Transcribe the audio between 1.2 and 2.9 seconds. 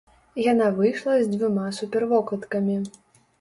дзвюма супервокладкамі.